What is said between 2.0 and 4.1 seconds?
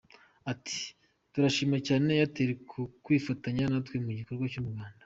Airtel ku kwifatanya natwe